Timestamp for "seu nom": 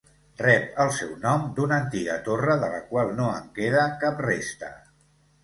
0.99-1.43